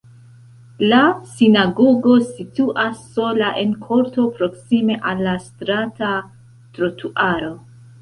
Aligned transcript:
La 0.91 1.01
sinagogo 1.33 2.15
situas 2.31 3.05
sola 3.19 3.53
en 3.67 3.77
korto 3.85 4.27
proksime 4.41 5.01
al 5.13 5.25
la 5.31 5.39
strata 5.49 6.13
trotuaro. 6.77 7.57